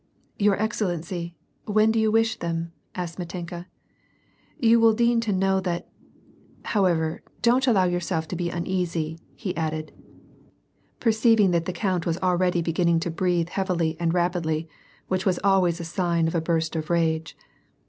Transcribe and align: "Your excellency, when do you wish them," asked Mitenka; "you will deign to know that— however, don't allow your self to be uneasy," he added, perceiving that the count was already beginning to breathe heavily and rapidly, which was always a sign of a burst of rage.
"Your 0.45 0.59
excellency, 0.59 1.35
when 1.65 1.91
do 1.91 1.99
you 1.99 2.09
wish 2.11 2.39
them," 2.39 2.71
asked 2.95 3.19
Mitenka; 3.19 3.67
"you 4.59 4.79
will 4.79 4.93
deign 4.93 5.19
to 5.21 5.31
know 5.31 5.59
that— 5.59 5.89
however, 6.73 7.21
don't 7.43 7.67
allow 7.67 7.83
your 7.83 7.99
self 7.99 8.27
to 8.29 8.35
be 8.35 8.49
uneasy," 8.49 9.19
he 9.35 9.55
added, 9.55 9.91
perceiving 10.99 11.51
that 11.51 11.65
the 11.65 11.71
count 11.71 12.07
was 12.07 12.17
already 12.17 12.63
beginning 12.63 12.99
to 13.01 13.11
breathe 13.11 13.49
heavily 13.49 13.95
and 13.99 14.11
rapidly, 14.11 14.67
which 15.07 15.23
was 15.27 15.37
always 15.43 15.79
a 15.79 15.83
sign 15.85 16.27
of 16.27 16.33
a 16.33 16.41
burst 16.41 16.75
of 16.75 16.89
rage. 16.89 17.37